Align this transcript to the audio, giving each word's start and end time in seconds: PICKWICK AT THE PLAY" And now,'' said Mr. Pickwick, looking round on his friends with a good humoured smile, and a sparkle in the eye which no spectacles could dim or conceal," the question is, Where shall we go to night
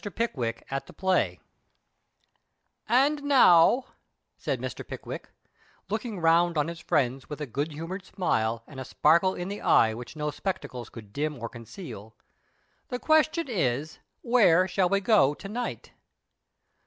PICKWICK 0.03 0.65
AT 0.71 0.87
THE 0.87 0.93
PLAY" 0.93 1.39
And 3.05 3.21
now,'' 3.21 3.85
said 4.35 4.59
Mr. 4.59 4.83
Pickwick, 4.87 5.29
looking 5.89 6.19
round 6.19 6.57
on 6.57 6.69
his 6.69 6.79
friends 6.79 7.29
with 7.29 7.39
a 7.39 7.45
good 7.45 7.71
humoured 7.71 8.03
smile, 8.07 8.63
and 8.65 8.79
a 8.79 8.83
sparkle 8.83 9.35
in 9.35 9.47
the 9.47 9.61
eye 9.61 9.93
which 9.93 10.15
no 10.15 10.31
spectacles 10.31 10.89
could 10.89 11.13
dim 11.13 11.37
or 11.37 11.49
conceal," 11.49 12.15
the 12.89 12.97
question 12.97 13.47
is, 13.47 13.99
Where 14.23 14.67
shall 14.67 14.89
we 14.89 15.01
go 15.01 15.35
to 15.35 15.47
night 15.47 15.91